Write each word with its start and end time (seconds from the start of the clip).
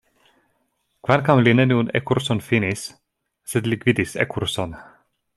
Kvankam 1.07 1.41
li 1.47 1.51
neniun 1.59 1.91
E-kurson 1.99 2.41
finis, 2.47 2.85
sed 3.53 3.69
li 3.73 3.79
gvidis 3.83 4.15
E-kurson. 4.25 4.75